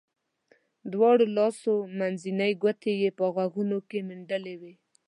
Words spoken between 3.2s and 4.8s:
غوږونو کې منډلې وې.